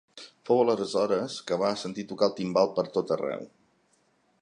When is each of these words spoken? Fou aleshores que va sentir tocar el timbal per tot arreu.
Fou 0.49 0.61
aleshores 0.63 1.35
que 1.51 1.59
va 1.65 1.71
sentir 1.83 2.07
tocar 2.13 2.31
el 2.31 2.35
timbal 2.41 2.75
per 2.79 2.89
tot 2.97 3.15
arreu. 3.19 3.49